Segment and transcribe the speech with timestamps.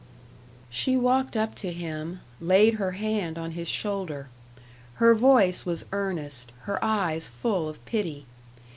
[0.71, 4.29] She walked up to him, laid her hand on his shoulder.
[4.95, 8.25] Her voice was earnest, her eyes full of pity.